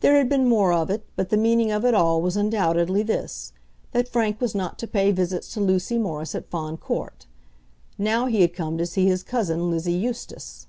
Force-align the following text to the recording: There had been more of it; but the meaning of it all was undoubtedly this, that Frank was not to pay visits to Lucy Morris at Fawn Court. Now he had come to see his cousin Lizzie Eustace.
There 0.00 0.16
had 0.16 0.30
been 0.30 0.48
more 0.48 0.72
of 0.72 0.88
it; 0.88 1.04
but 1.14 1.28
the 1.28 1.36
meaning 1.36 1.70
of 1.70 1.84
it 1.84 1.92
all 1.92 2.22
was 2.22 2.38
undoubtedly 2.38 3.02
this, 3.02 3.52
that 3.92 4.08
Frank 4.08 4.40
was 4.40 4.54
not 4.54 4.78
to 4.78 4.86
pay 4.86 5.12
visits 5.12 5.52
to 5.52 5.60
Lucy 5.60 5.98
Morris 5.98 6.34
at 6.34 6.48
Fawn 6.48 6.78
Court. 6.78 7.26
Now 7.98 8.24
he 8.24 8.40
had 8.40 8.54
come 8.54 8.78
to 8.78 8.86
see 8.86 9.04
his 9.08 9.22
cousin 9.22 9.70
Lizzie 9.70 9.92
Eustace. 9.92 10.68